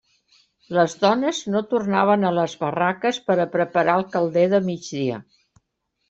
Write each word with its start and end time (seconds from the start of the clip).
Les 0.75 0.93
dones 1.01 1.41
no 1.55 1.59
tornaven 1.73 2.25
a 2.29 2.31
les 2.37 2.55
barraques 2.61 3.19
per 3.27 3.35
a 3.43 3.45
preparar 3.57 3.99
el 4.01 4.07
calder 4.15 4.47
de 4.55 4.63
migdia. 4.71 5.21